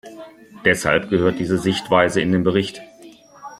[0.65, 2.81] Deshalb gehört diese Sichtweise in den Bericht.